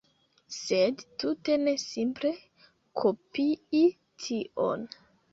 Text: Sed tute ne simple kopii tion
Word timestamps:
Sed 0.53 1.01
tute 1.23 1.57
ne 1.65 1.73
simple 1.81 2.31
kopii 3.01 3.83
tion 4.25 4.87